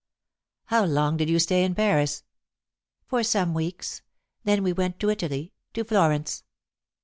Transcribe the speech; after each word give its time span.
"How 0.65 0.83
long 0.83 1.15
did 1.17 1.29
you 1.29 1.37
stay 1.37 1.63
in 1.63 1.75
Paris?" 1.75 2.23
"For 3.05 3.21
some 3.23 3.53
weeks. 3.53 4.01
Then 4.43 4.63
we 4.63 4.73
went 4.73 4.99
to 5.01 5.11
Italy, 5.11 5.53
to 5.75 5.83
Florence." 5.83 6.43